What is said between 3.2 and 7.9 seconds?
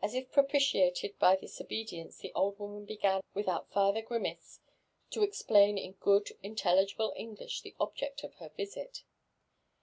without farther ^imace to explain in good iatelligible English the